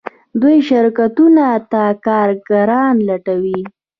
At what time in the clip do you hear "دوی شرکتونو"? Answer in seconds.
0.41-1.47